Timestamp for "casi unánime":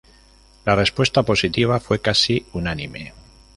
2.01-3.13